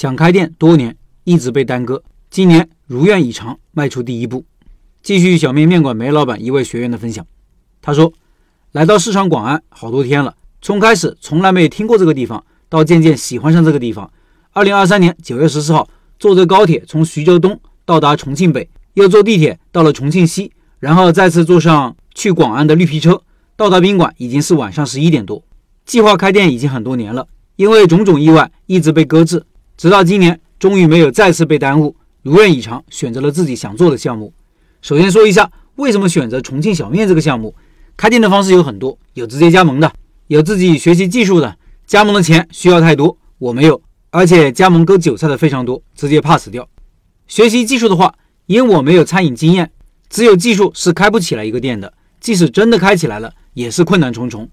[0.00, 4.46] 想开店多年，一直被耽搁，今年如愿以偿，迈出第一步。
[5.02, 7.26] 继续小面面馆梅老板一位学员的分享，
[7.82, 8.10] 他说
[8.72, 14.10] ：“来到四川广安好多天了，从开始从来没有听过这个地方，到渐渐喜欢上这个地方。
[14.52, 15.86] 二零二三年九月十四号，
[16.18, 23.20] 坐着高铁从徐州东到达重庆北，又坐地铁到了重庆西，然后再次坐上去广安的绿皮车，
[23.54, 25.44] 到达宾馆已经是晚上十一点多。
[25.84, 29.44] 计划开店已经很多年了，因为种种意外一直被搁置。”
[29.80, 34.30] 直到今年，终于没有再次被耽误，如愿以偿，选择了自己想做的项目。
[34.82, 37.54] 首先说一下，为什么选择重庆小面这个项目？
[37.96, 39.90] 开店的方式有很多，有直接加盟的，
[40.26, 41.56] 有自己学习技术的。
[41.86, 43.80] 加盟的钱需要太多，我没有，
[44.10, 46.68] 而且加盟割韭菜的非常多，直接 pass 掉。
[47.26, 49.70] 学习技术的话，因我没有餐饮经验，
[50.10, 54.46] 只有技术是开不起来一个店的，即使真的开起来了，也是困难重重。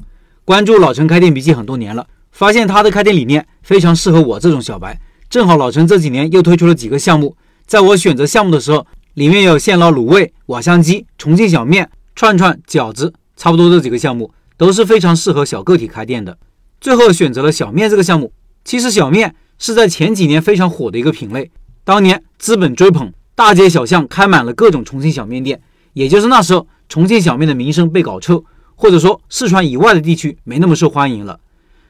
[0.46, 4.98] 关注老陈开店笔记很多年了，发现他的开店理念非常适合我这种小白。
[5.30, 16.38] 正好老陈这几年又推出了几个项目，在我选择项目的时候，里面有现捞卤味、瓦香鸡、重庆小面、串串饺子，差不多这几个项目都是非常适合小个体开店的。
[16.80, 18.32] 最后选择了小面这个项目。
[18.64, 21.52] 其实小面是在前几年非常火的一个品类，
[21.84, 25.62] 当年资本追捧，大街小巷开满了各种重庆小面店。
[25.92, 31.40] 也就是那时候，重庆小面的名声被搞臭，或者说四川以外的地区没那么受欢迎了。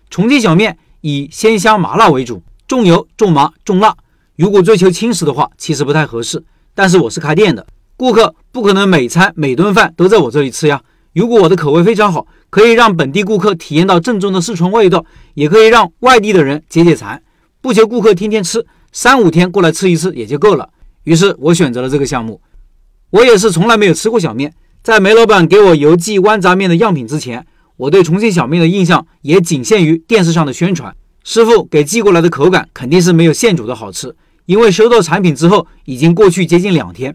[0.10, 2.42] 重庆小面以鲜香麻辣为主。
[2.68, 3.96] 重油重麻重辣，
[4.36, 6.44] 如果追求轻食的话，其实不太合适。
[6.76, 7.66] 但是我是开店的，
[7.96, 10.82] 顾客不可能每餐每顿饭都在我这里吃呀。
[11.14, 17.24] 如果我的口味非常好，可以让本地顾客体验到正宗的四川味道，也可以让外地的人解解馋。
[17.62, 20.70] 不求顾客天天吃，三五天过来吃一次也就够了。
[21.06, 22.42] 于是我选择了这个项目。
[23.12, 30.94] 我也是从来没有吃过小面，在梅老板给我邮寄豌杂面的样品之前，我对重庆小面的印象也仅限于电视上的宣传。
[31.30, 37.14] 师傅给寄过来的口感肯定是没有现煮的好吃，因为收到产品之后已经过去接近两天。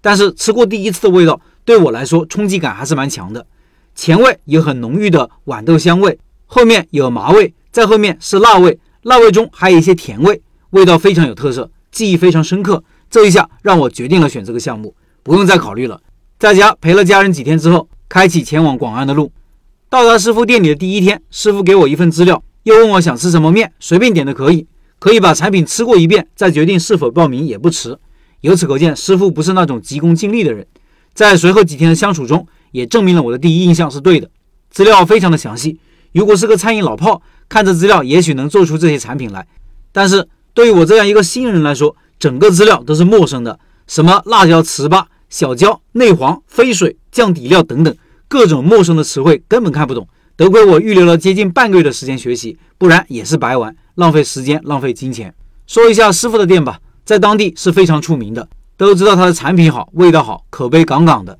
[0.00, 3.46] 但是吃过第一次的味道，对我来说冲击感还是蛮强的。
[3.94, 12.82] 前味有很浓郁的豌豆香味，后面有麻味，再后面是辣味，辣味中还有一些甜味，味道非常有特色，记忆非常深刻。
[13.08, 16.00] 这一下让我决定了选这个项目，不用再考虑了。
[16.36, 19.30] 在家陪了家人几天之后，开启前往广安的路。
[19.88, 22.42] 到达师傅店里的第一天，师傅给我一份资料。
[22.64, 24.66] 又问我想吃什么面，随便点都可以，
[24.98, 27.98] 可以把产品吃过一遍再决定是否报名也不迟。
[28.40, 30.66] 由此可见，师傅不是那种急功近利的人。
[31.14, 34.30] 在随后几天的相处中，也证明了我的第一印象是对的。
[34.70, 35.78] 资料非常的详细，
[36.12, 39.46] 如果是个餐饮老炮，看着资料也许能做出这些产品来。
[39.92, 47.94] 但是对于我这样一个新人来说，整个资料都是陌生的，什么辣椒糍粑、小椒、内黄、飞水、酱底料等等，
[48.28, 50.08] 各种陌生的词汇根本看不懂。
[50.42, 55.32] 得亏我预留了接近半个月的时间学习，不然也是白玩，浪费时间，浪费金钱。
[55.68, 61.38] 说一下师傅的店吧，在当地是非常出名的，都知道他的产品好，味道好，口碑杠杠的。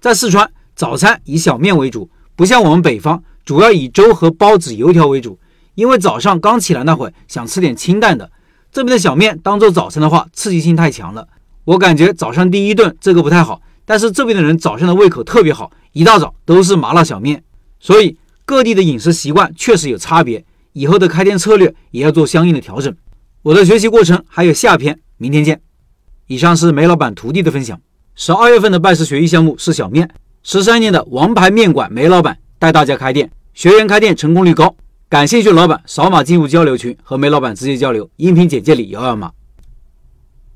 [0.00, 5.38] 在四川，早餐以小面为主，不像我们北方，主要以粥和包子、油条为主。
[5.76, 8.32] 因为早上刚起来那会想吃点清淡的，
[8.72, 11.28] 这边的小面当做早餐的话，刺激性太强了。
[11.66, 17.44] 我感觉早上第一顿这个不太好，但是这边的人早上的胃口特别好，一大早都是麻辣小面，
[17.78, 18.18] 所以。
[18.50, 22.92] 各地的饮食习惯确实有差别，以后的开店策略也要做相应的调整。
[23.42, 25.60] 我的学习过程还有下篇，明天见。
[26.26, 27.80] 以上是梅老板徒弟的分享。
[28.16, 30.10] 十二月份的拜师学艺项目是小面，
[30.42, 34.74] 十三年的王牌面馆梅老板带大家开店，学员开店成功率高。
[35.08, 38.10] 感兴趣的老板扫码进入交流群，和梅老板直接交流。
[38.16, 39.30] 音频简介里有二维码。